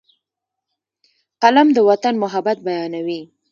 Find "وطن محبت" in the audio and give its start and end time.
1.89-2.57